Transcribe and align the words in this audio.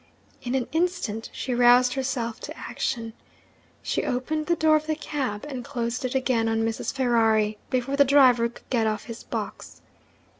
In 0.41 0.55
an 0.55 0.67
instant, 0.71 1.29
she 1.31 1.53
roused 1.53 1.93
herself 1.93 2.39
to 2.39 2.57
action. 2.57 3.13
She 3.83 4.03
opened 4.03 4.47
the 4.47 4.55
door 4.55 4.75
of 4.75 4.87
the 4.87 4.95
cab, 4.95 5.45
and 5.47 5.63
closed 5.63 6.03
it 6.05 6.15
again 6.15 6.49
on 6.49 6.65
Mrs. 6.65 6.91
Ferrari, 6.91 7.59
before 7.69 7.95
the 7.95 8.03
driver 8.03 8.49
could 8.49 8.67
get 8.71 8.87
off 8.87 9.03
his 9.03 9.21
box. 9.23 9.83